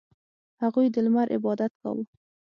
•هغوی 0.61 0.87
د 0.91 0.95
لمر 1.05 1.27
عبادت 1.35 1.71
کاوه. 1.81 2.03